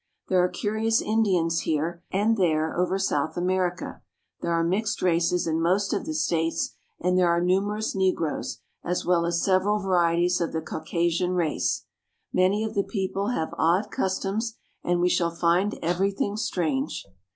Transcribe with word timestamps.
There 0.29 0.43
are 0.43 0.49
curious 0.49 0.99
Indians 0.99 1.59
here 1.59 2.01
and 2.11 2.35
there 2.35 2.75
over 2.75 2.97
South 2.97 3.37
America; 3.37 4.01
there 4.41 4.51
are 4.51 4.63
mixed 4.63 5.03
races 5.03 5.45
in 5.45 5.61
most 5.61 5.93
of 5.93 6.07
the 6.07 6.15
states; 6.15 6.71
and 6.99 7.19
there 7.19 7.29
are 7.29 7.39
numerous 7.39 7.93
negroes, 7.93 8.61
as 8.83 9.05
well 9.05 9.27
as 9.27 9.43
several 9.43 9.77
varieties 9.77 10.41
of 10.41 10.53
the 10.53 10.61
Caucasian 10.63 11.33
race. 11.33 11.85
Many 12.33 12.63
of 12.63 12.73
the 12.73 12.81
peo 12.83 13.13
ple 13.13 13.27
have 13.27 13.53
odd 13.59 13.91
customs, 13.91 14.57
and 14.83 14.99
we 15.01 15.07
shall 15.09 15.29
find 15.35 15.77
everything 15.83 16.35
strange. 16.35 17.05